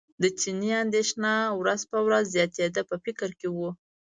[0.21, 3.57] د چیني اندېښنه ورځ په ورځ زیاتېده په فکر کې و.